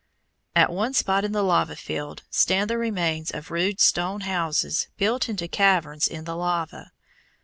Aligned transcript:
At 0.55 0.71
one 0.71 0.95
spot 0.95 1.23
in 1.25 1.31
the 1.31 1.43
lava 1.43 1.75
field 1.75 2.23
stand 2.31 2.71
the 2.71 2.79
remains 2.79 3.29
of 3.29 3.51
rude 3.51 3.79
stone 3.79 4.21
houses 4.21 4.87
built 4.97 5.29
into 5.29 5.47
caverns 5.47 6.07
in 6.07 6.23
the 6.23 6.35
lava. 6.35 6.91